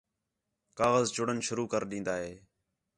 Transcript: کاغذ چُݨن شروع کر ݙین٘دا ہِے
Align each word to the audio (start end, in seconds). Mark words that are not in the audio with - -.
کاغذ 0.77 1.05
چُݨن 1.15 1.37
شروع 1.47 1.67
کر 1.71 1.83
ݙین٘دا 1.89 2.15
ہِے 2.21 2.33